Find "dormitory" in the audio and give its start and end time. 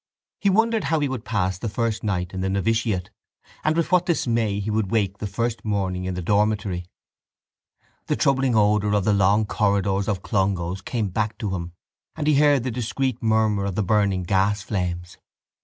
6.23-6.87